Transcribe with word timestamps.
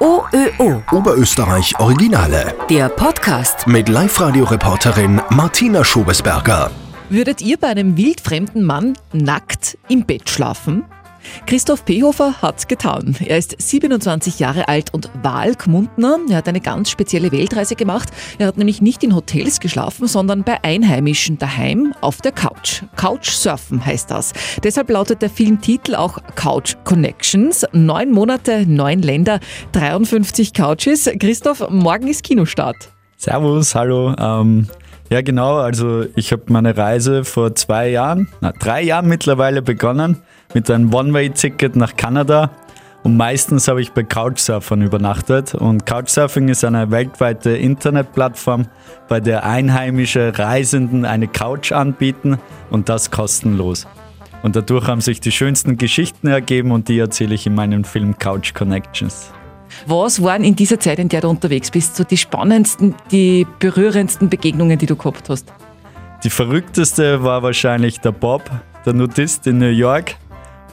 OÖO. 0.00 0.82
Oberösterreich 0.92 1.78
Originale. 1.78 2.54
Der 2.68 2.88
Podcast. 2.88 3.66
Mit 3.66 3.88
Live-Radio-Reporterin 3.88 5.20
Martina 5.30 5.84
Schobesberger. 5.84 6.70
Würdet 7.10 7.42
ihr 7.42 7.58
bei 7.58 7.68
einem 7.68 7.96
wildfremden 7.96 8.64
Mann 8.64 8.94
nackt 9.12 9.76
im 9.88 10.06
Bett 10.06 10.30
schlafen? 10.30 10.84
Christoph 11.46 11.84
Pehofer 11.84 12.34
hat's 12.42 12.68
getan. 12.68 13.16
Er 13.24 13.38
ist 13.38 13.54
27 13.60 14.38
Jahre 14.38 14.68
alt 14.68 14.92
und 14.92 15.10
Wahlgmundner. 15.22 16.18
Er 16.28 16.36
hat 16.36 16.48
eine 16.48 16.60
ganz 16.60 16.90
spezielle 16.90 17.32
Weltreise 17.32 17.76
gemacht. 17.76 18.10
Er 18.38 18.46
hat 18.46 18.56
nämlich 18.56 18.80
nicht 18.80 19.02
in 19.02 19.14
Hotels 19.14 19.60
geschlafen, 19.60 20.06
sondern 20.06 20.44
bei 20.44 20.62
Einheimischen 20.62 21.38
daheim 21.38 21.94
auf 22.00 22.18
der 22.18 22.32
Couch. 22.32 22.82
Couchsurfen 22.96 23.84
heißt 23.84 24.10
das. 24.10 24.32
Deshalb 24.62 24.90
lautet 24.90 25.22
der 25.22 25.30
Filmtitel 25.30 25.94
auch 25.94 26.18
Couch 26.34 26.76
Connections. 26.84 27.66
Neun 27.72 28.12
Monate, 28.12 28.64
neun 28.66 29.02
Länder, 29.02 29.40
53 29.72 30.52
Couches. 30.54 31.10
Christoph, 31.18 31.68
morgen 31.70 32.08
ist 32.08 32.22
Kinostart. 32.24 32.92
Servus, 33.16 33.74
hallo. 33.74 34.14
Ähm, 34.18 34.66
ja, 35.10 35.22
genau. 35.22 35.56
Also 35.56 36.04
ich 36.14 36.30
habe 36.32 36.44
meine 36.48 36.76
Reise 36.76 37.24
vor 37.24 37.54
zwei 37.56 37.90
Jahren, 37.90 38.28
na, 38.40 38.52
drei 38.52 38.82
Jahren 38.82 39.08
mittlerweile 39.08 39.60
begonnen 39.60 40.22
mit 40.54 40.70
einem 40.70 40.92
One-Way-Ticket 40.92 41.76
nach 41.76 41.96
Kanada. 41.96 42.50
Und 43.02 43.16
meistens 43.16 43.66
habe 43.68 43.80
ich 43.80 43.92
bei 43.92 44.02
Couchsurfern 44.02 44.82
übernachtet. 44.82 45.54
Und 45.54 45.86
Couchsurfing 45.86 46.48
ist 46.48 46.64
eine 46.64 46.90
weltweite 46.90 47.50
Internetplattform, 47.50 48.66
bei 49.08 49.20
der 49.20 49.44
einheimische 49.44 50.38
Reisenden 50.38 51.04
eine 51.04 51.26
Couch 51.26 51.72
anbieten 51.72 52.38
und 52.70 52.88
das 52.88 53.10
kostenlos. 53.10 53.86
Und 54.42 54.56
dadurch 54.56 54.86
haben 54.86 55.00
sich 55.00 55.20
die 55.20 55.32
schönsten 55.32 55.76
Geschichten 55.76 56.28
ergeben 56.28 56.72
und 56.72 56.88
die 56.88 56.98
erzähle 56.98 57.34
ich 57.34 57.46
in 57.46 57.54
meinem 57.54 57.84
Film 57.84 58.18
Couch 58.18 58.54
Connections. 58.54 59.32
Was 59.86 60.22
waren 60.22 60.44
in 60.44 60.56
dieser 60.56 60.80
Zeit, 60.80 60.98
in 60.98 61.08
der 61.08 61.20
du 61.20 61.28
unterwegs 61.28 61.70
bist, 61.70 61.96
so 61.96 62.04
die 62.04 62.16
spannendsten, 62.16 62.94
die 63.10 63.46
berührendsten 63.58 64.28
Begegnungen, 64.28 64.78
die 64.78 64.86
du 64.86 64.96
gehabt 64.96 65.28
hast? 65.28 65.52
Die 66.24 66.30
verrückteste 66.30 67.22
war 67.22 67.42
wahrscheinlich 67.42 68.00
der 68.00 68.12
Bob, 68.12 68.50
der 68.84 68.92
Nudist 68.92 69.46
in 69.46 69.58
New 69.58 69.70
York, 69.70 70.16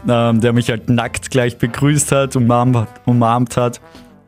ähm, 0.07 0.41
der 0.41 0.53
mich 0.53 0.69
halt 0.69 0.89
nackt 0.89 1.31
gleich 1.31 1.57
begrüßt 1.57 2.11
hat, 2.11 2.35
umarmt, 2.35 2.87
umarmt 3.05 3.57
hat. 3.57 3.81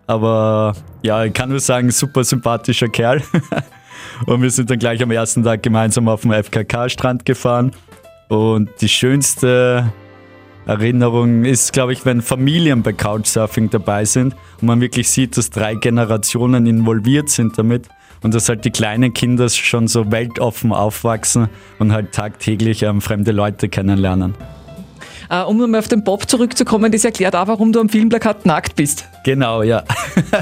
Aber 0.08 0.74
ja, 1.02 1.24
ich 1.24 1.34
kann 1.34 1.50
nur 1.50 1.60
sagen, 1.60 1.92
super 1.92 2.24
sympathischer 2.24 2.88
Kerl. 2.88 3.22
Und 4.26 4.42
wir 4.42 4.50
sind 4.50 4.70
dann 4.70 4.80
gleich 4.80 5.02
am 5.02 5.12
ersten 5.12 5.44
Tag 5.44 5.64
gemeinsam 5.64 6.08
auf 6.08 6.22
dem 6.22 6.32
FKK-Strand 6.32 7.26
gefahren. 7.26 7.72
Und 8.28 8.70
die 8.82 8.90
schönste 8.90 9.92
Erinnerung 10.66 11.46
ist, 11.46 11.74
glaube 11.74 11.94
ich, 11.94 12.06
wenn 12.06 12.22
Familien 12.22 12.84
bei 12.84 12.94
Couchsurfing 12.94 13.70
dabei 13.70 14.06
sind 14.06 14.36
und 14.62 14.68
man 14.68 14.82
wirklich 14.82 15.10
sieht, 15.10 15.38
dass 15.38 15.50
drei 15.50 15.76
Generationen 15.76 16.68
involviert 16.68 17.30
sind 17.30 17.58
damit 17.58 17.88
und 18.22 18.34
dass 18.34 18.50
halt 18.50 18.66
die 18.66 18.72
kleinen 18.72 19.14
Kinder 19.14 19.50
schon 19.50 19.88
so 19.88 20.12
weltoffen 20.12 20.72
aufwachsen 20.72 21.50
und 21.80 21.92
halt 21.92 22.12
tagtäglich 22.12 22.84
ähm, 22.84 23.02
fremde 23.02 23.32
Leute 23.32 23.70
kennenlernen. 23.70 24.36
Äh, 25.30 25.44
um 25.44 25.58
nochmal 25.58 25.80
auf 25.80 25.88
den 25.88 26.04
Bob 26.04 26.28
zurückzukommen, 26.28 26.92
das 26.92 27.06
erklärt 27.06 27.36
auch, 27.36 27.48
warum 27.48 27.72
du 27.72 27.80
am 27.80 27.88
Filmplakat 27.88 28.48
nackt 28.48 28.76
bist. 28.76 29.08
Genau, 29.24 29.62
ja. 29.62 29.84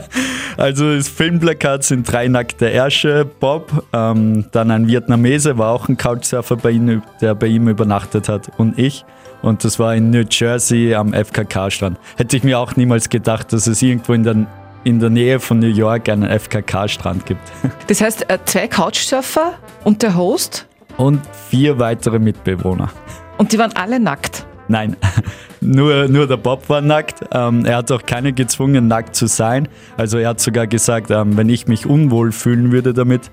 also 0.57 0.95
das 0.95 1.09
Filmplakat 1.09 1.83
sind 1.83 2.09
drei 2.09 2.29
nackte 2.29 2.69
Ärsche, 2.69 3.25
Bob, 3.25 3.85
ähm, 3.91 4.45
dann 4.53 4.71
ein 4.71 4.87
Vietnamese, 4.87 5.57
war 5.57 5.73
auch 5.73 5.89
ein 5.89 5.97
Couchsurfer 5.97 6.55
bei 6.55 6.71
ihm, 6.71 7.03
der 7.19 7.35
bei 7.35 7.47
ihm 7.47 7.67
übernachtet 7.67 8.29
hat 8.29 8.49
und 8.57 8.79
ich. 8.79 9.03
Und 9.41 9.63
das 9.65 9.77
war 9.77 9.93
in 9.93 10.09
New 10.09 10.23
Jersey 10.29 10.95
am 10.95 11.13
FKK-Strand. 11.13 11.99
Hätte 12.15 12.37
ich 12.37 12.43
mir 12.43 12.57
auch 12.57 12.75
niemals 12.77 13.09
gedacht, 13.09 13.51
dass 13.51 13.67
es 13.67 13.81
irgendwo 13.81 14.13
in 14.13 14.23
der, 14.23 14.47
in 14.85 14.99
der 14.99 15.09
Nähe 15.09 15.41
von 15.41 15.59
New 15.59 15.67
York 15.67 16.07
einen 16.07 16.29
FKK-Strand 16.29 17.25
gibt. 17.25 17.41
Das 17.87 18.01
heißt, 18.01 18.29
äh, 18.29 18.39
zwei 18.45 18.67
Couchsurfer 18.67 19.53
und 19.83 20.01
der 20.01 20.15
Host? 20.15 20.65
Und 20.95 21.21
vier 21.49 21.77
weitere 21.77 22.19
Mitbewohner. 22.19 22.89
Und 23.37 23.51
die 23.51 23.59
waren 23.59 23.73
alle 23.75 23.99
nackt? 23.99 24.46
Nein, 24.67 24.95
nur, 25.61 26.07
nur 26.07 26.27
der 26.27 26.37
Bob 26.37 26.69
war 26.69 26.81
nackt. 26.81 27.23
Ähm, 27.31 27.65
er 27.65 27.77
hat 27.77 27.91
auch 27.91 28.03
keinen 28.05 28.35
gezwungen, 28.35 28.87
nackt 28.87 29.15
zu 29.15 29.27
sein. 29.27 29.67
Also 29.95 30.17
er 30.17 30.29
hat 30.29 30.39
sogar 30.39 30.67
gesagt, 30.67 31.11
ähm, 31.11 31.37
wenn 31.37 31.49
ich 31.49 31.67
mich 31.67 31.85
unwohl 31.85 32.31
fühlen 32.31 32.71
würde 32.71 32.93
damit, 32.93 33.31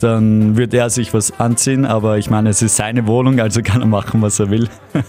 dann 0.00 0.56
würde 0.56 0.76
er 0.76 0.90
sich 0.90 1.14
was 1.14 1.38
anziehen. 1.40 1.84
Aber 1.84 2.18
ich 2.18 2.30
meine, 2.30 2.50
es 2.50 2.62
ist 2.62 2.76
seine 2.76 3.06
Wohnung, 3.06 3.40
also 3.40 3.62
kann 3.64 3.80
er 3.80 3.86
machen, 3.86 4.22
was 4.22 4.38
er 4.38 4.50
will. 4.50 4.68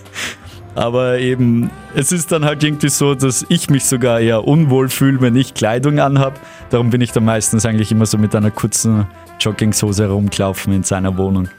Aber 0.76 1.18
eben, 1.18 1.72
es 1.96 2.12
ist 2.12 2.32
dann 2.32 2.46
halt 2.46 2.64
irgendwie 2.64 2.90
so, 2.90 3.16
dass 3.16 3.44
ich 3.50 3.68
mich 3.72 3.86
sogar 3.86 4.20
eher 4.20 4.48
unwohl 4.48 4.90
fühle, 4.90 5.20
wenn 5.22 5.36
ich 5.36 5.56
Kleidung 5.56 5.98
anhabe. 6.00 6.36
Darum 6.70 6.92
bin 6.92 7.02
ich 7.02 7.12
dann 7.12 7.26
meistens 7.26 7.66
eigentlich 7.66 7.92
immer 7.92 8.06
so 8.06 8.20
mit 8.20 8.36
einer 8.36 8.52
kurzen 8.52 9.08
Jogginghose 9.40 10.08
rumgelaufen 10.08 10.74
in 10.74 10.84
seiner 10.84 11.18
Wohnung. 11.18 11.50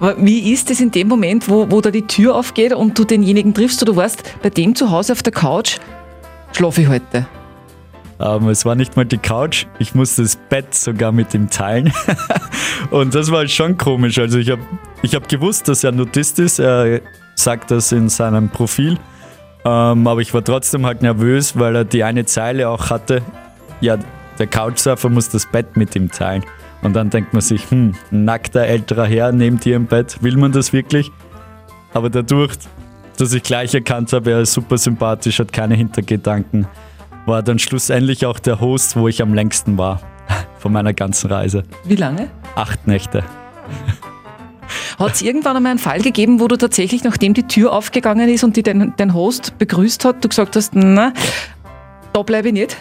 Aber 0.00 0.14
wie 0.18 0.52
ist 0.52 0.70
es 0.70 0.80
in 0.80 0.90
dem 0.90 1.08
Moment, 1.08 1.48
wo, 1.48 1.70
wo 1.70 1.80
da 1.80 1.90
die 1.90 2.06
Tür 2.06 2.34
aufgeht 2.34 2.74
und 2.74 2.98
du 2.98 3.04
denjenigen 3.04 3.54
triffst, 3.54 3.82
oder 3.82 3.92
du 3.92 3.98
weißt, 3.98 4.42
bei 4.42 4.50
dem 4.50 4.74
zu 4.74 4.90
Hause 4.90 5.12
auf 5.12 5.22
der 5.22 5.32
Couch 5.32 5.78
schlafe 6.52 6.82
ich 6.82 6.88
heute? 6.88 7.26
Ähm, 8.20 8.48
es 8.48 8.64
war 8.64 8.74
nicht 8.74 8.96
mal 8.96 9.04
die 9.04 9.18
Couch, 9.18 9.66
ich 9.78 9.94
musste 9.94 10.22
das 10.22 10.36
Bett 10.36 10.74
sogar 10.74 11.12
mit 11.12 11.34
ihm 11.34 11.50
teilen. 11.50 11.92
und 12.90 13.14
das 13.14 13.30
war 13.30 13.46
schon 13.46 13.78
komisch. 13.78 14.18
Also 14.18 14.38
ich 14.38 14.50
habe 14.50 14.62
ich 15.02 15.14
hab 15.14 15.28
gewusst, 15.28 15.68
dass 15.68 15.84
er 15.84 15.92
Nudist 15.92 16.38
ist. 16.38 16.58
Er 16.58 17.00
sagt 17.36 17.70
das 17.70 17.92
in 17.92 18.08
seinem 18.08 18.48
Profil. 18.48 18.98
Ähm, 19.64 20.06
aber 20.06 20.20
ich 20.20 20.34
war 20.34 20.42
trotzdem 20.42 20.84
halt 20.84 21.02
nervös, 21.02 21.58
weil 21.58 21.76
er 21.76 21.84
die 21.84 22.02
eine 22.02 22.24
Zeile 22.24 22.68
auch 22.68 22.90
hatte. 22.90 23.22
Ja, 23.80 23.96
der 24.38 24.46
Couchsurfer 24.46 25.08
muss 25.08 25.28
das 25.28 25.46
Bett 25.46 25.76
mit 25.76 25.94
ihm 25.94 26.10
teilen. 26.10 26.44
Und 26.82 26.94
dann 26.94 27.10
denkt 27.10 27.32
man 27.32 27.42
sich, 27.42 27.70
hm, 27.70 27.94
nackter 28.10 28.62
älterer 28.62 29.06
Herr 29.06 29.32
neben 29.32 29.58
dir 29.58 29.76
im 29.76 29.86
Bett, 29.86 30.22
will 30.22 30.36
man 30.36 30.52
das 30.52 30.72
wirklich? 30.72 31.10
Aber 31.92 32.08
dadurch, 32.10 32.54
dass 33.16 33.32
ich 33.32 33.42
gleich 33.42 33.74
erkannt 33.74 34.12
habe, 34.12 34.30
er 34.30 34.40
ist 34.40 34.52
super 34.52 34.78
sympathisch, 34.78 35.40
hat 35.40 35.52
keine 35.52 35.74
Hintergedanken, 35.74 36.66
war 37.26 37.42
dann 37.42 37.58
schlussendlich 37.58 38.26
auch 38.26 38.38
der 38.38 38.60
Host, 38.60 38.96
wo 38.96 39.08
ich 39.08 39.20
am 39.22 39.34
längsten 39.34 39.76
war 39.76 40.00
von 40.58 40.72
meiner 40.72 40.92
ganzen 40.92 41.30
Reise. 41.30 41.64
Wie 41.84 41.96
lange? 41.96 42.30
Acht 42.54 42.86
Nächte. 42.86 43.24
Hat 44.98 45.14
es 45.14 45.22
irgendwann 45.22 45.56
einmal 45.56 45.70
einen 45.70 45.78
Fall 45.78 46.00
gegeben, 46.00 46.40
wo 46.40 46.48
du 46.48 46.56
tatsächlich, 46.56 47.04
nachdem 47.04 47.34
die 47.34 47.44
Tür 47.44 47.72
aufgegangen 47.72 48.28
ist 48.28 48.44
und 48.44 48.56
die 48.56 48.62
den, 48.62 48.94
den 48.96 49.14
Host 49.14 49.56
begrüßt 49.58 50.04
hat, 50.04 50.24
du 50.24 50.28
gesagt 50.28 50.56
hast, 50.56 50.74
na, 50.74 51.12
da 52.12 52.22
bleibe 52.22 52.48
ich 52.48 52.54
nicht? 52.54 52.76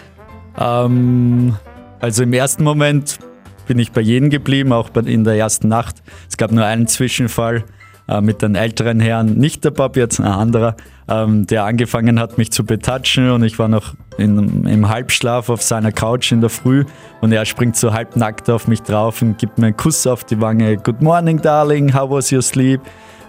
Ähm, 0.60 1.56
also 2.00 2.24
im 2.24 2.34
ersten 2.34 2.64
Moment 2.64 3.20
bin 3.68 3.80
ich 3.80 3.92
bei 3.92 4.02
jedem 4.02 4.30
geblieben, 4.30 4.74
auch 4.74 4.90
in 4.96 5.24
der 5.24 5.36
ersten 5.36 5.68
Nacht. 5.68 6.02
Es 6.30 6.38
gab 6.38 6.52
nur 6.52 6.66
einen 6.66 6.88
Zwischenfall 6.88 7.64
äh, 8.08 8.22
mit 8.22 8.42
den 8.42 8.56
älteren 8.56 9.00
Herren, 9.00 9.38
nicht 9.38 9.66
der 9.66 9.72
Bob, 9.72 9.98
jetzt 9.98 10.20
ein 10.20 10.26
anderer, 10.26 10.76
ähm, 11.10 11.46
der 11.46 11.66
angefangen 11.66 12.20
hat, 12.20 12.38
mich 12.38 12.52
zu 12.52 12.66
betatschen 12.66 13.30
und 13.32 13.44
ich 13.44 13.60
war 13.60 13.68
noch 13.68 13.96
in, 14.18 14.66
im 14.66 14.88
Halbschlaf 14.88 15.50
auf 15.50 15.62
seiner 15.62 15.92
Couch 15.92 16.32
in 16.32 16.42
der 16.42 16.50
Früh 16.50 16.86
und 17.22 17.32
er 17.32 17.46
springt 17.46 17.76
so 17.76 17.94
halbnackt 17.94 18.50
auf 18.50 18.68
mich 18.68 18.82
drauf 18.82 19.22
und 19.22 19.38
gibt 19.38 19.58
mir 19.58 19.68
einen 19.68 19.78
Kuss 19.78 20.08
auf 20.08 20.24
die 20.24 20.40
Wange. 20.40 20.78
Good 20.78 21.02
morning, 21.02 21.42
darling, 21.42 21.94
how 21.94 22.10
was 22.10 22.32
your 22.32 22.42
sleep? 22.42 22.82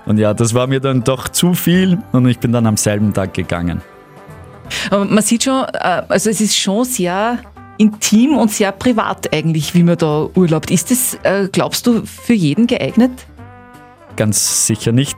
Und 0.07 0.19
ja, 0.19 0.33
das 0.33 0.55
war 0.55 0.67
mir 0.67 0.81
dann 0.81 1.05
doch 1.05 1.29
zu 1.29 1.55
viel 1.55 1.99
und 2.13 2.27
ich 2.29 2.39
bin 2.39 2.53
dann 2.53 2.67
am 2.67 2.77
selben 2.77 3.13
Tag 3.13 3.35
gegangen. 3.35 3.83
Aber 4.91 5.05
man 5.05 5.23
sieht 5.23 5.45
schon, 5.45 5.65
äh, 5.75 6.03
also 6.09 6.31
es 6.31 6.41
ist 6.41 6.57
schon 6.57 6.85
sehr 6.85 7.39
intim 7.79 8.37
und 8.37 8.51
sehr 8.51 8.73
privat 8.73 9.33
eigentlich, 9.33 9.75
wie 9.75 9.83
man 9.83 9.97
da 9.97 10.29
urlaubt. 10.35 10.71
Ist 10.71 10.91
das, 10.91 11.19
äh, 11.23 11.49
glaubst 11.51 11.87
du, 11.87 12.05
für 12.05 12.35
jeden 12.35 12.67
geeignet? 12.67 13.13
Ganz 14.17 14.67
sicher 14.67 14.93
nicht. 14.93 15.17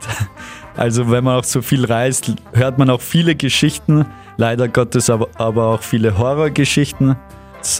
Also 0.77 1.11
wenn 1.11 1.25
man 1.25 1.37
auch 1.37 1.43
so 1.43 1.61
viel 1.61 1.85
reist, 1.85 2.33
hört 2.53 2.77
man 2.77 2.89
auch 2.89 3.01
viele 3.01 3.35
Geschichten, 3.35 4.05
leider 4.37 4.69
Gottes 4.69 5.09
aber, 5.09 5.27
aber 5.35 5.65
auch 5.67 5.81
viele 5.81 6.17
Horrorgeschichten. 6.17 7.17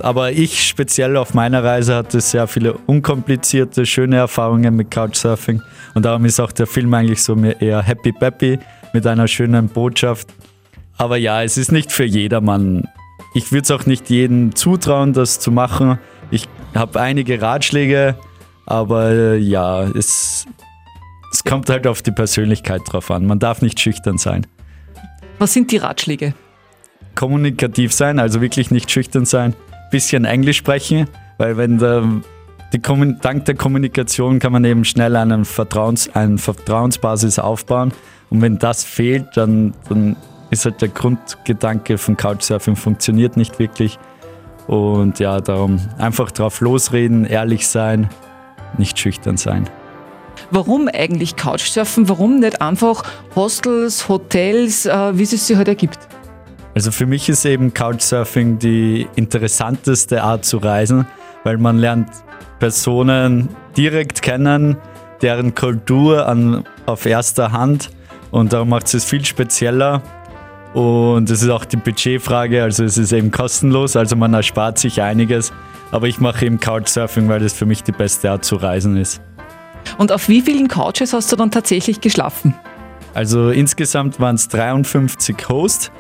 Aber 0.04 0.32
ich 0.32 0.68
speziell 0.68 1.18
auf 1.18 1.34
meiner 1.34 1.64
Reise 1.64 1.96
hatte 1.96 2.22
sehr 2.22 2.48
viele 2.48 2.74
unkomplizierte, 2.74 3.86
schöne 3.86 4.18
Erfahrungen 4.18 4.76
mit 4.76 4.92
Couchsurfing. 4.92 5.62
Und 5.94 6.06
darum 6.06 6.26
ist 6.26 6.40
auch 6.40 6.52
der 6.52 6.68
Film 6.68 6.94
eigentlich 6.94 7.24
so 7.24 7.36
mir 7.36 7.60
eher 7.62 7.82
happy 7.82 8.12
peppy 8.12 8.60
mit 8.94 9.08
einer 9.08 9.28
schönen 9.28 9.70
Botschaft. 9.70 10.28
Aber 10.98 11.18
ja, 11.18 11.42
es 11.42 11.58
ist 11.58 11.72
nicht 11.72 11.92
für 11.92 12.06
jedermann. 12.06 12.88
Ich 13.34 13.52
würde 13.52 13.64
es 13.64 13.72
auch 13.72 13.86
nicht 13.86 14.10
jedem 14.10 14.56
zutrauen, 14.56 15.14
das 15.14 15.40
zu 15.40 15.52
machen. 15.52 16.00
Ich 16.32 16.48
habe 16.76 17.00
einige 17.00 17.42
Ratschläge, 17.42 18.16
aber 18.66 19.10
äh, 19.12 19.38
ja, 19.38 19.84
es, 19.84 20.46
es 21.32 21.44
kommt 21.44 21.70
halt 21.70 21.88
auf 21.88 22.02
die 22.02 22.12
Persönlichkeit 22.12 22.82
drauf 22.86 23.10
an. 23.10 23.26
Man 23.26 23.40
darf 23.40 23.62
nicht 23.62 23.80
schüchtern 23.80 24.18
sein. 24.18 24.48
Was 25.40 25.54
sind 25.54 25.72
die 25.72 25.78
Ratschläge? 25.78 26.34
Kommunikativ 27.16 27.94
sein, 27.94 28.20
also 28.20 28.42
wirklich 28.42 28.70
nicht 28.70 28.92
schüchtern 28.92 29.26
sein. 29.26 29.56
Bisschen 29.92 30.26
Englisch 30.26 30.58
sprechen, 30.58 31.08
weil 31.38 31.58
wenn 31.58 31.78
der, 31.78 32.04
die 32.74 32.82
dank 32.82 33.46
der 33.46 33.56
Kommunikation 33.56 34.40
kann 34.40 34.52
man 34.52 34.64
eben 34.66 34.86
schnell 34.86 35.16
einen 35.16 35.46
Vertrauens, 35.46 36.14
eine 36.14 36.38
Vertrauensbasis 36.38 37.40
aufbauen. 37.40 37.92
Und 38.30 38.42
wenn 38.42 38.60
das 38.60 38.84
fehlt, 38.84 39.36
dann, 39.36 39.74
dann 39.90 40.16
ist 40.52 40.66
halt 40.66 40.82
der 40.82 40.90
Grundgedanke 40.90 41.98
von 41.98 42.18
Couchsurfing 42.18 42.76
funktioniert 42.76 43.38
nicht 43.38 43.58
wirklich. 43.58 43.98
Und 44.68 45.20
ja, 45.20 45.40
darum 45.42 45.80
einfach 45.98 46.32
drauf 46.32 46.62
losreden, 46.62 47.26
ehrlich 47.26 47.68
sein, 47.68 48.10
nicht 48.78 49.00
schüchtern 49.00 49.38
sein. 49.38 49.68
Warum 50.52 50.88
eigentlich 50.88 51.36
Couchsurfen? 51.36 52.10
Warum 52.10 52.40
nicht 52.40 52.62
einfach 52.62 53.04
Hostels, 53.36 54.08
Hotels, 54.10 54.86
äh, 54.86 55.18
wie 55.18 55.24
es 55.24 55.48
sich 55.48 55.56
halt 55.58 55.68
ergibt? 55.68 56.00
Also 56.76 56.92
für 56.92 57.06
mich 57.06 57.28
ist 57.30 57.46
eben 57.46 57.74
Couchsurfing 57.74 58.60
die 58.60 59.08
interessanteste 59.16 60.24
Art 60.24 60.46
zu 60.46 60.58
reisen, 60.58 61.06
weil 61.44 61.58
man 61.58 61.78
lernt 61.78 62.10
Personen 62.60 63.50
direkt 63.76 64.22
kennen, 64.22 64.78
deren 65.22 65.56
Kultur 65.56 66.28
an, 66.28 66.66
auf 66.86 67.06
erster 67.06 67.52
Hand 67.52 67.90
und 68.32 68.54
darum 68.54 68.70
macht 68.70 68.94
es 68.94 69.04
viel 69.04 69.26
spezieller. 69.26 70.02
Und 70.74 71.30
es 71.30 71.42
ist 71.44 71.50
auch 71.50 71.66
die 71.66 71.78
Budgetfrage, 71.78 72.64
also 72.64 72.84
es 72.84 72.98
ist 72.98 73.12
eben 73.12 73.30
kostenlos, 73.32 73.96
also 73.96 74.16
man 74.16 74.34
erspart 74.34 74.80
sich 74.80 75.02
einiges. 75.02 75.52
Aber 75.92 76.08
ich 76.08 76.20
mache 76.20 76.46
eben 76.46 76.60
Couchsurfing, 76.60 77.28
weil 77.28 77.42
das 77.42 77.54
für 77.54 77.66
mich 77.66 77.84
die 77.84 77.92
beste 77.92 78.32
Art 78.32 78.46
zu 78.46 78.56
reisen 78.56 78.96
ist. 78.96 79.22
Und 79.98 80.12
auf 80.12 80.30
wie 80.30 80.42
vielen 80.42 80.70
Couches 80.70 81.12
hast 81.12 81.32
du 81.32 81.36
dann 81.36 81.52
tatsächlich 81.52 82.00
geschlafen? 82.00 82.54
Also 83.14 83.50
insgesamt 83.50 84.20
waren 84.22 84.36
es 84.36 84.48
53 84.48 85.36
Hosts 85.50 85.92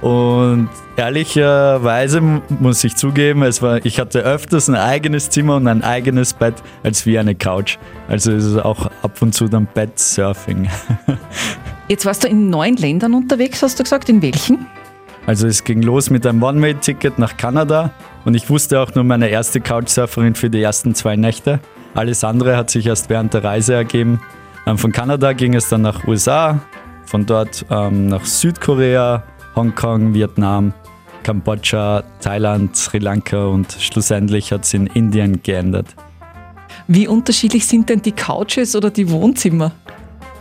und 0.00 0.68
ehrlicherweise 0.96 2.20
muss 2.20 2.84
ich 2.84 2.96
zugeben, 2.96 3.42
es 3.42 3.60
war, 3.60 3.84
ich 3.84 4.00
hatte 4.00 4.20
öfters 4.20 4.68
ein 4.68 4.76
eigenes 4.76 5.28
Zimmer 5.28 5.56
und 5.56 5.68
ein 5.68 5.82
eigenes 5.82 6.32
Bett 6.32 6.54
als 6.82 7.04
wie 7.04 7.18
eine 7.18 7.34
Couch. 7.34 7.76
Also 8.08 8.32
ist 8.32 8.44
es 8.44 8.56
auch 8.56 8.86
ab 9.02 9.20
und 9.20 9.34
zu 9.34 9.48
dann 9.48 9.66
Bed-Surfing. 9.66 10.70
Jetzt 11.88 12.06
warst 12.06 12.24
du 12.24 12.28
in 12.28 12.48
neun 12.48 12.76
Ländern 12.76 13.14
unterwegs, 13.14 13.62
hast 13.62 13.78
du 13.78 13.82
gesagt. 13.82 14.08
In 14.08 14.22
welchen? 14.22 14.66
Also 15.26 15.46
es 15.46 15.64
ging 15.64 15.82
los 15.82 16.10
mit 16.10 16.26
einem 16.26 16.42
One-Way-Ticket 16.42 17.18
nach 17.18 17.36
Kanada 17.36 17.92
und 18.24 18.34
ich 18.34 18.48
wusste 18.48 18.80
auch 18.80 18.94
nur 18.94 19.04
meine 19.04 19.28
erste 19.28 19.60
Couchsurferin 19.60 20.34
für 20.34 20.50
die 20.50 20.62
ersten 20.62 20.94
zwei 20.94 21.16
Nächte. 21.16 21.60
Alles 21.94 22.24
andere 22.24 22.56
hat 22.56 22.70
sich 22.70 22.86
erst 22.86 23.08
während 23.08 23.34
der 23.34 23.44
Reise 23.44 23.74
ergeben. 23.74 24.20
Ähm, 24.66 24.78
von 24.78 24.92
Kanada 24.92 25.32
ging 25.32 25.54
es 25.54 25.68
dann 25.68 25.82
nach 25.82 26.06
USA, 26.06 26.60
von 27.06 27.26
dort 27.26 27.64
ähm, 27.70 28.06
nach 28.06 28.24
Südkorea, 28.24 29.22
Hongkong, 29.54 30.14
Vietnam, 30.14 30.72
Kambodscha, 31.22 32.02
Thailand, 32.20 32.76
Sri 32.76 32.98
Lanka 32.98 33.46
und 33.46 33.72
schlussendlich 33.78 34.52
hat 34.52 34.64
es 34.64 34.74
in 34.74 34.86
Indien 34.88 35.42
geendet. 35.42 35.86
Wie 36.86 37.08
unterschiedlich 37.08 37.66
sind 37.66 37.88
denn 37.88 38.02
die 38.02 38.12
Couches 38.12 38.74
oder 38.74 38.90
die 38.90 39.10
Wohnzimmer? 39.10 39.72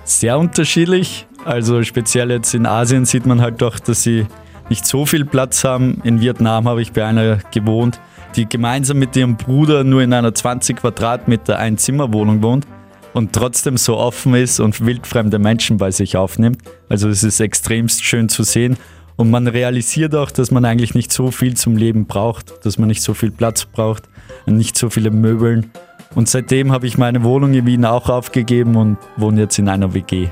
Sehr 0.03 0.37
unterschiedlich. 0.37 1.25
Also 1.45 1.83
speziell 1.83 2.31
jetzt 2.31 2.53
in 2.53 2.65
Asien 2.65 3.05
sieht 3.05 3.25
man 3.25 3.41
halt 3.41 3.61
doch, 3.61 3.79
dass 3.79 4.03
sie 4.03 4.25
nicht 4.69 4.85
so 4.85 5.05
viel 5.05 5.25
Platz 5.25 5.63
haben. 5.63 6.01
In 6.03 6.21
Vietnam 6.21 6.67
habe 6.67 6.81
ich 6.81 6.93
bei 6.93 7.05
einer 7.05 7.39
gewohnt, 7.51 7.99
die 8.35 8.47
gemeinsam 8.47 8.97
mit 8.97 9.15
ihrem 9.15 9.35
Bruder 9.35 9.83
nur 9.83 10.01
in 10.01 10.13
einer 10.13 10.33
20 10.33 10.77
Quadratmeter 10.77 11.59
Einzimmerwohnung 11.59 12.41
wohnt 12.41 12.65
und 13.13 13.33
trotzdem 13.33 13.77
so 13.77 13.97
offen 13.97 14.33
ist 14.35 14.59
und 14.59 14.85
wildfremde 14.85 15.37
Menschen 15.37 15.77
bei 15.77 15.91
sich 15.91 16.17
aufnimmt. 16.17 16.59
Also 16.89 17.09
es 17.09 17.23
ist 17.23 17.39
extremst 17.39 18.03
schön 18.03 18.29
zu 18.29 18.43
sehen 18.43 18.77
und 19.17 19.29
man 19.29 19.47
realisiert 19.47 20.15
auch, 20.15 20.31
dass 20.31 20.49
man 20.49 20.65
eigentlich 20.65 20.95
nicht 20.95 21.11
so 21.11 21.29
viel 21.29 21.55
zum 21.55 21.77
Leben 21.77 22.05
braucht, 22.05 22.65
dass 22.65 22.77
man 22.77 22.87
nicht 22.87 23.01
so 23.01 23.13
viel 23.13 23.31
Platz 23.31 23.65
braucht 23.65 24.03
und 24.45 24.55
nicht 24.55 24.77
so 24.77 24.89
viele 24.89 25.11
Möbeln. 25.11 25.71
Und 26.15 26.29
seitdem 26.29 26.71
habe 26.71 26.87
ich 26.87 26.97
meine 26.97 27.23
Wohnung 27.23 27.53
in 27.53 27.65
Wien 27.65 27.85
auch 27.85 28.09
aufgegeben 28.09 28.75
und 28.75 28.97
wohne 29.17 29.41
jetzt 29.41 29.59
in 29.59 29.67
einer 29.67 29.93
WG. 29.93 30.29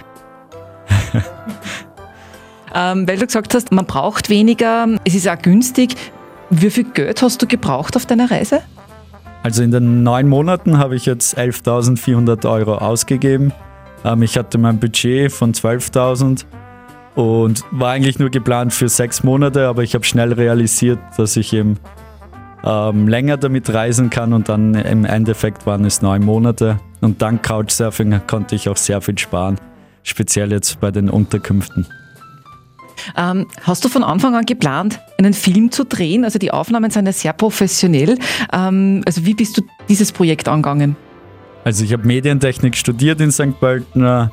Ähm, 2.73 3.07
weil 3.07 3.18
du 3.18 3.25
gesagt 3.25 3.53
hast, 3.53 3.71
man 3.71 3.85
braucht 3.85 4.29
weniger, 4.29 4.88
es 5.06 5.15
ist 5.15 5.27
auch 5.27 5.41
günstig. 5.41 5.95
Wie 6.50 6.69
viel 6.69 6.85
Geld 6.85 7.21
hast 7.21 7.41
du 7.41 7.47
gebraucht 7.47 7.95
auf 7.95 8.06
deiner 8.06 8.29
Reise? 8.29 8.62
Also 9.44 9.63
in 9.63 9.71
den 9.71 10.03
neun 10.03 10.27
Monaten 10.27 10.77
habe 10.77 10.95
ich 10.95 11.06
jetzt 11.06 11.38
11.400 11.38 12.50
Euro 12.50 12.75
ausgegeben. 12.75 13.53
Ähm, 14.03 14.21
ich 14.21 14.38
hatte 14.38 14.57
mein 14.57 14.79
Budget 14.79 15.31
von 15.31 15.53
12.000 15.53 16.45
und 17.15 17.63
war 17.71 17.91
eigentlich 17.91 18.19
nur 18.19 18.29
geplant 18.29 18.74
für 18.74 18.88
sechs 18.88 19.24
Monate, 19.24 19.67
aber 19.67 19.83
ich 19.83 19.95
habe 19.95 20.06
schnell 20.06 20.33
realisiert, 20.33 21.00
dass 21.17 21.35
ich 21.38 21.53
eben 21.53 21.77
ähm, 22.63 23.07
länger 23.07 23.38
damit 23.38 23.74
reisen 23.74 24.09
kann 24.09 24.33
und 24.33 24.50
dann 24.50 24.75
im 24.75 25.06
Endeffekt 25.06 25.65
waren 25.65 25.85
es 25.85 26.01
neun 26.01 26.24
Monate. 26.24 26.79
Und 27.01 27.21
dank 27.21 27.44
Couchsurfing 27.44 28.21
konnte 28.27 28.56
ich 28.56 28.69
auch 28.69 28.77
sehr 28.77 29.01
viel 29.01 29.17
sparen, 29.17 29.57
speziell 30.03 30.51
jetzt 30.51 30.79
bei 30.79 30.91
den 30.91 31.09
Unterkünften. 31.09 31.88
Ähm, 33.18 33.48
hast 33.63 33.83
du 33.83 33.89
von 33.89 34.03
Anfang 34.03 34.36
an 34.36 34.45
geplant, 34.45 35.00
einen 35.18 35.33
Film 35.33 35.71
zu 35.71 35.86
drehen? 35.86 36.24
Also 36.24 36.39
die 36.39 36.51
Aufnahmen 36.51 36.92
sind 36.92 37.06
ja 37.06 37.12
sehr 37.12 37.33
professionell. 37.33 38.18
Ähm, 38.53 39.01
also 39.06 39.25
wie 39.25 39.33
bist 39.33 39.57
du 39.57 39.62
dieses 39.89 40.12
Projekt 40.12 40.48
angegangen? 40.48 40.95
Also 41.63 41.83
ich 41.83 41.94
habe 41.94 42.07
Medientechnik 42.07 42.75
studiert 42.75 43.21
in 43.21 43.31
St. 43.31 43.59
Pölten 43.59 44.31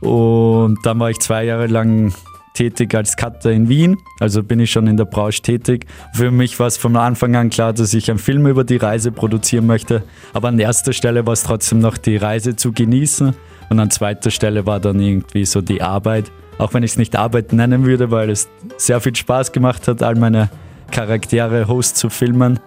und 0.00 0.78
dann 0.82 0.98
war 0.98 1.10
ich 1.10 1.18
zwei 1.20 1.44
Jahre 1.44 1.66
lang 1.66 2.12
tätig 2.54 2.94
als 2.94 3.16
Cutter 3.16 3.50
in 3.50 3.68
Wien. 3.68 3.96
Also 4.20 4.42
bin 4.42 4.60
ich 4.60 4.70
schon 4.70 4.86
in 4.86 4.96
der 4.96 5.04
Branche 5.04 5.42
tätig. 5.42 5.86
Für 6.12 6.30
mich 6.30 6.58
war 6.58 6.66
es 6.66 6.76
von 6.76 6.96
Anfang 6.96 7.34
an 7.36 7.50
klar, 7.50 7.72
dass 7.72 7.94
ich 7.94 8.10
einen 8.10 8.18
Film 8.18 8.46
über 8.46 8.64
die 8.64 8.76
Reise 8.76 9.12
produzieren 9.12 9.66
möchte. 9.66 10.02
Aber 10.32 10.48
an 10.48 10.58
erster 10.58 10.92
Stelle 10.92 11.26
war 11.26 11.32
es 11.32 11.44
trotzdem 11.44 11.78
noch 11.78 11.96
die 11.96 12.16
Reise 12.16 12.56
zu 12.56 12.72
genießen. 12.72 13.34
Und 13.70 13.80
an 13.80 13.90
zweiter 13.90 14.30
Stelle 14.30 14.66
war 14.66 14.80
dann 14.80 15.00
irgendwie 15.00 15.44
so 15.46 15.60
die 15.60 15.82
Arbeit. 15.82 16.30
Auch 16.58 16.74
wenn 16.74 16.82
ich 16.82 16.92
es 16.92 16.96
nicht 16.98 17.16
Arbeit 17.16 17.52
nennen 17.52 17.84
würde, 17.84 18.10
weil 18.10 18.30
es 18.30 18.48
sehr 18.76 19.00
viel 19.00 19.16
Spaß 19.16 19.52
gemacht 19.52 19.88
hat, 19.88 20.02
all 20.02 20.14
meine 20.14 20.50
Charaktere, 20.90 21.68
Host 21.68 21.96
zu 21.96 22.10
filmen. 22.10 22.60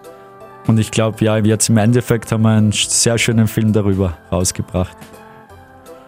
Und 0.66 0.78
ich 0.78 0.90
glaube, 0.90 1.24
ja, 1.24 1.36
jetzt 1.38 1.68
im 1.68 1.76
Endeffekt 1.76 2.32
haben 2.32 2.42
wir 2.42 2.50
einen 2.50 2.72
sehr 2.72 3.18
schönen 3.18 3.46
Film 3.46 3.72
darüber 3.72 4.18
rausgebracht. 4.32 4.96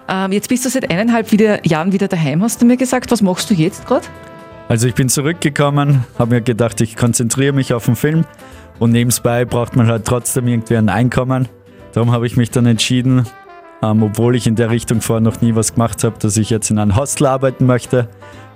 Ähm, 0.08 0.32
jetzt 0.32 0.48
bist 0.48 0.64
du 0.64 0.70
seit 0.70 0.90
eineinhalb 0.90 1.30
wieder, 1.32 1.64
Jahren 1.66 1.92
wieder 1.92 2.08
daheim, 2.08 2.42
hast 2.42 2.60
du 2.60 2.66
mir 2.66 2.76
gesagt. 2.76 3.10
Was 3.10 3.22
machst 3.22 3.50
du 3.50 3.54
jetzt 3.54 3.86
gerade? 3.86 4.06
Also 4.68 4.86
ich 4.86 4.94
bin 4.94 5.08
zurückgekommen, 5.08 6.04
habe 6.18 6.36
mir 6.36 6.40
gedacht, 6.42 6.80
ich 6.80 6.96
konzentriere 6.96 7.52
mich 7.52 7.72
auf 7.72 7.86
den 7.86 7.96
Film 7.96 8.24
und 8.78 8.90
nebenbei 8.90 9.44
braucht 9.44 9.76
man 9.76 9.86
halt 9.86 10.04
trotzdem 10.04 10.46
irgendwie 10.46 10.76
ein 10.76 10.88
Einkommen. 10.88 11.48
Darum 11.92 12.12
habe 12.12 12.26
ich 12.26 12.36
mich 12.36 12.50
dann 12.50 12.66
entschieden, 12.66 13.26
ähm, 13.82 14.02
obwohl 14.02 14.36
ich 14.36 14.46
in 14.46 14.56
der 14.56 14.70
Richtung 14.70 15.00
vorher 15.00 15.20
noch 15.20 15.40
nie 15.40 15.54
was 15.54 15.74
gemacht 15.74 16.04
habe, 16.04 16.18
dass 16.18 16.36
ich 16.36 16.50
jetzt 16.50 16.70
in 16.70 16.78
einem 16.78 16.96
Hostel 16.96 17.26
arbeiten 17.26 17.66
möchte 17.66 18.08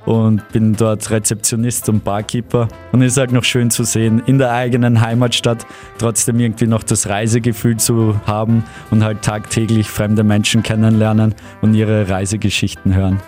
und 0.04 0.48
bin 0.48 0.74
dort 0.74 1.10
Rezeptionist 1.10 1.88
und 1.88 2.02
Barkeeper. 2.02 2.68
Und 2.90 3.02
es 3.02 3.12
ist 3.12 3.18
halt 3.18 3.32
noch 3.32 3.44
schön 3.44 3.70
zu 3.70 3.84
sehen, 3.84 4.22
in 4.26 4.38
der 4.38 4.52
eigenen 4.52 5.00
Heimatstadt 5.00 5.64
trotzdem 5.98 6.40
irgendwie 6.40 6.66
noch 6.66 6.82
das 6.82 7.08
Reisegefühl 7.08 7.76
zu 7.76 8.20
haben 8.26 8.64
und 8.90 9.04
halt 9.04 9.22
tagtäglich 9.22 9.88
fremde 9.88 10.24
Menschen 10.24 10.62
kennenlernen 10.62 11.34
und 11.60 11.74
ihre 11.74 12.08
Reisegeschichten 12.08 12.94
hören. 12.94 13.20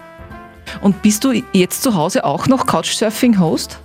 Und 0.80 1.02
bist 1.02 1.22
du 1.24 1.32
jetzt 1.52 1.82
zu 1.82 1.94
Hause 1.94 2.24
auch 2.24 2.48
noch 2.48 2.66
Couchsurfing-Host? 2.66 3.78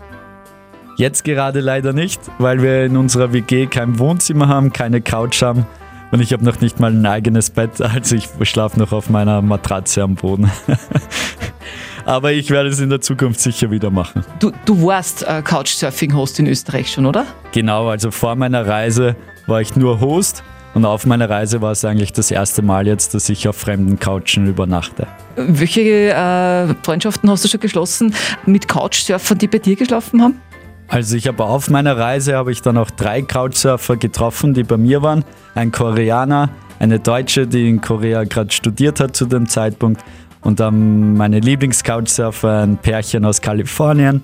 Jetzt 0.95 1.23
gerade 1.23 1.59
leider 1.61 1.93
nicht, 1.93 2.19
weil 2.39 2.61
wir 2.61 2.85
in 2.85 2.97
unserer 2.97 3.31
WG 3.31 3.67
kein 3.67 3.99
Wohnzimmer 3.99 4.47
haben, 4.47 4.73
keine 4.73 4.99
Couch 4.99 5.41
haben 5.41 5.65
und 6.11 6.21
ich 6.21 6.33
habe 6.33 6.43
noch 6.43 6.59
nicht 6.61 6.79
mal 6.79 6.91
ein 6.91 7.05
eigenes 7.05 7.49
Bett, 7.49 7.81
also 7.81 8.15
ich 8.15 8.29
schlafe 8.43 8.79
noch 8.79 8.91
auf 8.91 9.09
meiner 9.09 9.41
Matratze 9.41 10.03
am 10.03 10.15
Boden. 10.15 10.49
Aber 12.05 12.31
ich 12.31 12.49
werde 12.49 12.69
es 12.69 12.79
in 12.79 12.89
der 12.89 13.01
Zukunft 13.01 13.39
sicher 13.39 13.69
wieder 13.69 13.91
machen. 13.91 14.23
Du, 14.39 14.51
du 14.65 14.85
warst 14.85 15.27
äh, 15.27 15.43
Couchsurfing-Host 15.43 16.39
in 16.39 16.47
Österreich 16.47 16.91
schon, 16.91 17.05
oder? 17.05 17.25
Genau, 17.51 17.89
also 17.89 18.09
vor 18.09 18.35
meiner 18.35 18.65
Reise 18.65 19.15
war 19.45 19.61
ich 19.61 19.75
nur 19.75 19.99
Host 19.99 20.43
und 20.73 20.85
auf 20.85 21.05
meiner 21.05 21.29
Reise 21.29 21.61
war 21.61 21.71
es 21.71 21.85
eigentlich 21.85 22.13
das 22.13 22.31
erste 22.31 22.61
Mal 22.61 22.87
jetzt, 22.87 23.13
dass 23.13 23.29
ich 23.29 23.47
auf 23.47 23.57
fremden 23.57 23.99
Couchen 23.99 24.47
übernachte. 24.47 25.07
Welche 25.35 25.81
äh, 25.81 26.73
Freundschaften 26.83 27.29
hast 27.29 27.43
du 27.43 27.47
schon 27.47 27.59
geschlossen 27.59 28.13
mit 28.45 28.67
Couchsurfern, 28.67 29.37
die 29.37 29.47
bei 29.47 29.59
dir 29.59 29.75
geschlafen 29.75 30.21
haben? 30.21 30.41
Also 30.89 31.15
ich 31.15 31.27
habe 31.27 31.43
auf 31.43 31.69
meiner 31.69 31.97
Reise 31.97 32.35
habe 32.35 32.51
ich 32.51 32.63
dann 32.63 32.75
auch 32.75 32.89
drei 32.89 33.21
Couchsurfer 33.21 33.95
getroffen, 33.95 34.55
die 34.55 34.63
bei 34.63 34.77
mir 34.77 35.03
waren. 35.03 35.23
Ein 35.53 35.71
Koreaner, 35.71 36.49
eine 36.79 36.99
Deutsche, 36.99 37.45
die 37.45 37.69
in 37.69 37.79
Korea 37.79 38.23
gerade 38.23 38.51
studiert 38.51 38.99
hat 38.99 39.15
zu 39.15 39.27
dem 39.27 39.47
Zeitpunkt 39.47 40.03
und 40.41 40.59
dann 40.59 41.13
meine 41.15 41.39
Lieblings-Couchsurfer, 41.41 42.63
ein 42.63 42.77
Pärchen 42.77 43.23
aus 43.23 43.39
Kalifornien. 43.39 44.23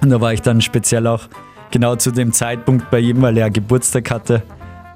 Und 0.00 0.10
da 0.10 0.20
war 0.20 0.32
ich 0.32 0.40
dann 0.40 0.60
speziell 0.60 1.08
auch 1.08 1.22
genau 1.72 1.96
zu 1.96 2.12
dem 2.12 2.32
Zeitpunkt 2.32 2.90
bei 2.92 3.00
ihm, 3.00 3.20
weil 3.20 3.36
er 3.36 3.50
Geburtstag 3.50 4.12
hatte. 4.12 4.42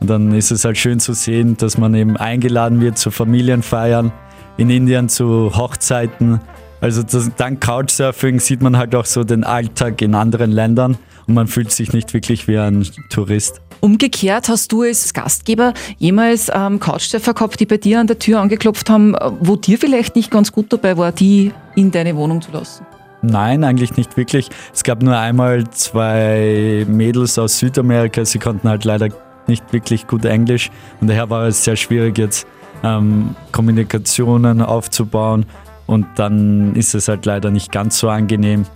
Und 0.00 0.08
dann 0.08 0.32
ist 0.32 0.52
es 0.52 0.64
halt 0.64 0.78
schön 0.78 1.00
zu 1.00 1.14
sehen, 1.14 1.56
dass 1.56 1.78
man 1.78 1.94
eben 1.94 2.16
eingeladen 2.16 2.80
wird 2.80 2.96
zu 2.96 3.10
Familienfeiern, 3.10 4.12
in 4.56 4.70
Indien 4.70 5.08
zu 5.08 5.56
Hochzeiten 5.56 6.40
also 6.82 7.04
das, 7.04 7.30
dank 7.36 7.60
Couchsurfing 7.60 8.40
sieht 8.40 8.60
man 8.60 8.76
halt 8.76 8.94
auch 8.96 9.06
so 9.06 9.22
den 9.22 9.44
Alltag 9.44 10.02
in 10.02 10.16
anderen 10.16 10.50
Ländern 10.50 10.98
und 11.28 11.34
man 11.34 11.46
fühlt 11.46 11.70
sich 11.70 11.92
nicht 11.92 12.12
wirklich 12.12 12.48
wie 12.48 12.58
ein 12.58 12.84
Tourist. 13.08 13.60
Umgekehrt 13.78 14.48
hast 14.48 14.72
du 14.72 14.82
als 14.82 15.14
Gastgeber 15.14 15.74
jemals 15.98 16.50
ähm, 16.52 16.80
Couchsurfer 16.80 17.34
gehabt, 17.34 17.60
die 17.60 17.66
bei 17.66 17.76
dir 17.76 18.00
an 18.00 18.08
der 18.08 18.18
Tür 18.18 18.40
angeklopft 18.40 18.90
haben, 18.90 19.14
wo 19.40 19.54
dir 19.54 19.78
vielleicht 19.78 20.16
nicht 20.16 20.32
ganz 20.32 20.50
gut 20.50 20.72
dabei 20.72 20.96
war, 20.96 21.12
die 21.12 21.52
in 21.76 21.92
deine 21.92 22.16
Wohnung 22.16 22.42
zu 22.42 22.50
lassen? 22.50 22.84
Nein, 23.22 23.62
eigentlich 23.62 23.96
nicht 23.96 24.16
wirklich. 24.16 24.48
Es 24.74 24.82
gab 24.82 25.04
nur 25.04 25.16
einmal 25.16 25.70
zwei 25.70 26.84
Mädels 26.88 27.38
aus 27.38 27.60
Südamerika, 27.60 28.24
sie 28.24 28.40
konnten 28.40 28.68
halt 28.68 28.84
leider 28.84 29.08
nicht 29.46 29.72
wirklich 29.72 30.08
gut 30.08 30.24
Englisch 30.24 30.70
und 31.00 31.06
daher 31.06 31.30
war 31.30 31.46
es 31.46 31.62
sehr 31.62 31.76
schwierig 31.76 32.18
jetzt 32.18 32.44
ähm, 32.82 33.36
Kommunikationen 33.52 34.60
aufzubauen 34.62 35.46
und 35.86 36.06
dann 36.16 36.74
ist 36.74 36.94
es 36.94 37.08
halt 37.08 37.26
leider 37.26 37.50
nicht 37.50 37.72
ganz 37.72 37.98
so 37.98 38.08
angenehm. 38.08 38.66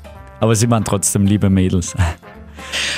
Aber 0.41 0.55
sie 0.55 0.71
waren 0.71 0.85
trotzdem 0.85 1.27
liebe 1.27 1.49
Mädels. 1.49 1.95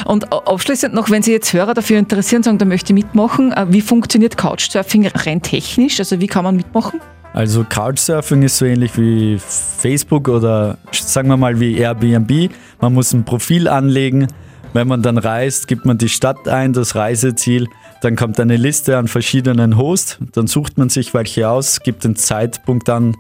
Und 0.05 0.33
abschließend 0.33 0.95
noch, 0.95 1.11
wenn 1.11 1.23
Sie 1.23 1.33
jetzt 1.33 1.53
Hörer 1.53 1.75
dafür 1.75 1.99
interessieren, 1.99 2.43
sagen, 2.43 2.59
da 2.59 2.65
möchte 2.65 2.93
ich 2.93 2.95
mitmachen, 2.95 3.53
äh, 3.53 3.67
wie 3.69 3.81
funktioniert 3.81 4.37
Couchsurfing 4.37 5.09
rein 5.09 5.43
technisch? 5.43 5.99
Also 5.99 6.21
wie 6.21 6.27
kann 6.27 6.45
man 6.45 6.57
mitmachen? 6.57 7.01
Also 7.35 7.65
Couchsurfing 7.69 8.43
ist 8.43 8.59
so 8.59 8.65
ähnlich 8.65 8.97
wie 8.97 9.39
Facebook 9.39 10.29
oder 10.29 10.79
sagen 10.93 11.29
wir 11.29 11.37
mal 11.37 11.61
wie 11.61 11.77
Airbnb. 11.77 12.51
Man 12.81 12.95
muss 12.95 13.13
ein 13.13 13.25
Profil 13.25 13.69
anlegen. 13.69 14.29
Wenn 14.73 14.89
man 14.89 15.03
dann 15.03 15.19
reist, 15.19 15.67
gibt 15.67 15.87
man 15.87 15.99
die 15.99 16.09
Stadt 16.09 16.49
ein, 16.49 16.73
das 16.73 16.95
Reiseziel. 16.95 17.69
Dann 18.03 18.17
kommt 18.17 18.39
eine 18.39 18.57
Liste 18.57 18.97
an 18.97 19.09
verschiedenen 19.09 19.77
Hosts. 19.77 20.19
Dann 20.33 20.47
sucht 20.47 20.79
man 20.79 20.89
sich 20.89 21.15
welche 21.15 21.49
aus, 21.49 21.81
gibt 21.81 22.05
den 22.05 22.17
Zeitpunkt 22.17 22.89
an, 22.89 23.17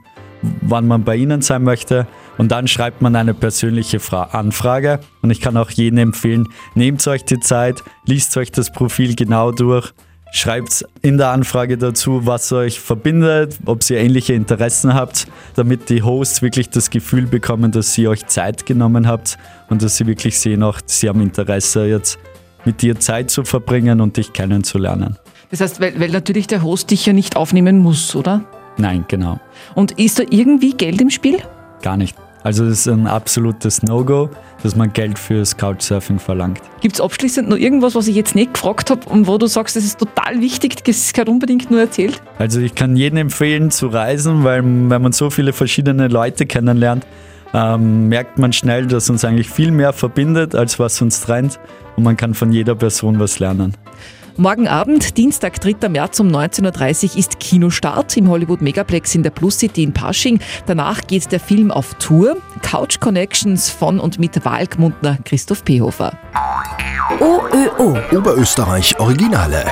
wann 0.62 0.86
man 0.86 1.04
bei 1.04 1.16
Ihnen 1.16 1.42
sein 1.42 1.62
möchte. 1.62 2.06
Und 2.36 2.52
dann 2.52 2.68
schreibt 2.68 3.02
man 3.02 3.16
eine 3.16 3.34
persönliche 3.34 4.00
Fra 4.00 4.24
Anfrage. 4.32 5.00
Und 5.22 5.30
ich 5.30 5.40
kann 5.40 5.56
auch 5.56 5.70
jedem 5.70 5.98
empfehlen, 5.98 6.48
nehmt 6.74 7.06
euch 7.06 7.24
die 7.24 7.40
Zeit, 7.40 7.82
liest 8.06 8.36
euch 8.36 8.52
das 8.52 8.72
Profil 8.72 9.14
genau 9.16 9.52
durch 9.52 9.92
Schreibt 10.30 10.84
in 11.00 11.16
der 11.16 11.30
Anfrage 11.30 11.78
dazu, 11.78 12.26
was 12.26 12.52
euch 12.52 12.80
verbindet, 12.80 13.58
ob 13.64 13.88
ihr 13.88 13.98
ähnliche 13.98 14.34
Interessen 14.34 14.92
habt, 14.92 15.26
damit 15.56 15.88
die 15.88 16.02
Hosts 16.02 16.42
wirklich 16.42 16.68
das 16.68 16.90
Gefühl 16.90 17.26
bekommen, 17.26 17.72
dass 17.72 17.94
sie 17.94 18.08
euch 18.08 18.26
Zeit 18.26 18.66
genommen 18.66 19.06
habt 19.06 19.38
und 19.70 19.82
dass 19.82 19.96
sie 19.96 20.06
wirklich 20.06 20.38
sehen, 20.38 20.62
auch 20.62 20.80
sie 20.84 21.08
haben 21.08 21.22
Interesse 21.22 21.86
jetzt 21.86 22.18
mit 22.66 22.82
dir 22.82 23.00
Zeit 23.00 23.30
zu 23.30 23.44
verbringen 23.44 24.02
und 24.02 24.18
dich 24.18 24.34
kennenzulernen. 24.34 25.16
Das 25.50 25.62
heißt, 25.62 25.80
weil, 25.80 25.98
weil 25.98 26.10
natürlich 26.10 26.46
der 26.46 26.62
Host 26.62 26.90
dich 26.90 27.06
ja 27.06 27.14
nicht 27.14 27.36
aufnehmen 27.36 27.78
muss, 27.78 28.14
oder? 28.14 28.44
Nein, 28.78 29.04
genau. 29.08 29.40
Und 29.74 29.92
ist 29.92 30.18
da 30.18 30.24
irgendwie 30.30 30.72
Geld 30.72 31.00
im 31.00 31.10
Spiel? 31.10 31.38
Gar 31.82 31.96
nicht. 31.96 32.16
Also 32.44 32.64
das 32.64 32.80
ist 32.80 32.88
ein 32.88 33.06
absolutes 33.06 33.82
No-Go, 33.82 34.30
dass 34.62 34.76
man 34.76 34.92
Geld 34.92 35.18
fürs 35.18 35.56
Couchsurfing 35.56 36.18
verlangt. 36.18 36.60
Gibt 36.80 36.94
es 36.94 37.00
abschließend 37.00 37.48
noch 37.48 37.56
irgendwas, 37.56 37.94
was 37.94 38.06
ich 38.06 38.14
jetzt 38.14 38.34
nicht 38.34 38.54
gefragt 38.54 38.90
habe 38.90 39.08
und 39.08 39.26
wo 39.26 39.38
du 39.38 39.46
sagst, 39.46 39.76
das 39.76 39.84
ist 39.84 39.98
total 39.98 40.40
wichtig, 40.40 40.82
das 40.84 41.12
gehört 41.12 41.28
unbedingt 41.28 41.70
nur 41.70 41.80
erzählt? 41.80 42.22
Also 42.38 42.60
ich 42.60 42.74
kann 42.74 42.96
jedem 42.96 43.18
empfehlen 43.18 43.70
zu 43.70 43.88
reisen, 43.88 44.44
weil 44.44 44.62
wenn 44.62 45.02
man 45.02 45.12
so 45.12 45.30
viele 45.30 45.52
verschiedene 45.52 46.08
Leute 46.08 46.46
kennenlernt, 46.46 47.04
ähm, 47.54 48.08
merkt 48.08 48.38
man 48.38 48.52
schnell, 48.52 48.86
dass 48.86 49.10
uns 49.10 49.24
eigentlich 49.24 49.50
viel 49.50 49.70
mehr 49.70 49.92
verbindet, 49.92 50.54
als 50.54 50.78
was 50.78 51.00
uns 51.02 51.20
trennt 51.20 51.58
und 51.96 52.04
man 52.04 52.16
kann 52.16 52.34
von 52.34 52.52
jeder 52.52 52.74
Person 52.74 53.18
was 53.18 53.40
lernen. 53.40 53.74
Morgen 54.40 54.68
Abend, 54.68 55.16
Dienstag, 55.16 55.60
3. 55.60 55.88
März 55.88 56.20
um 56.20 56.28
19.30 56.28 57.10
Uhr 57.10 57.18
ist 57.18 57.40
Kinostart 57.40 58.16
im 58.16 58.28
Hollywood 58.28 58.62
Megaplex 58.62 59.16
in 59.16 59.24
der 59.24 59.30
Plus 59.30 59.58
City 59.58 59.82
in 59.82 59.92
Pasching. 59.92 60.38
Danach 60.66 61.00
geht 61.08 61.32
der 61.32 61.40
Film 61.40 61.72
auf 61.72 61.94
Tour. 61.94 62.36
Couch 62.62 63.00
Connections 63.00 63.68
von 63.68 63.98
und 63.98 64.20
mit 64.20 64.44
Walkmundner 64.44 65.18
Christoph 65.24 65.64
Pehofer. 65.64 66.16
OÖO 67.18 67.98
Oberösterreich 68.16 69.00
Originale. 69.00 69.64